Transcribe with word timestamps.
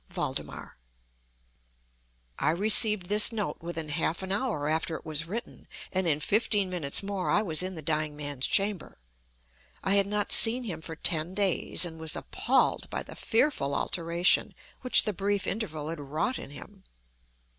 VALDEMAR 0.09 0.77
I 2.39 2.49
received 2.49 3.05
this 3.05 3.31
note 3.31 3.57
within 3.61 3.89
half 3.89 4.23
an 4.23 4.31
hour 4.31 4.67
after 4.67 4.95
it 4.95 5.05
was 5.05 5.27
written, 5.27 5.67
and 5.91 6.07
in 6.07 6.19
fifteen 6.19 6.71
minutes 6.71 7.03
more 7.03 7.29
I 7.29 7.43
was 7.43 7.61
in 7.61 7.75
the 7.75 7.83
dying 7.83 8.15
man's 8.15 8.47
chamber. 8.47 8.97
I 9.83 9.93
had 9.93 10.07
not 10.07 10.31
seen 10.31 10.63
him 10.63 10.81
for 10.81 10.95
ten 10.95 11.35
days, 11.35 11.85
and 11.85 11.99
was 11.99 12.15
appalled 12.15 12.89
by 12.89 13.03
the 13.03 13.15
fearful 13.15 13.75
alteration 13.75 14.55
which 14.81 15.03
the 15.03 15.13
brief 15.13 15.45
interval 15.45 15.89
had 15.89 15.99
wrought 15.99 16.39
in 16.39 16.49
him. 16.49 16.81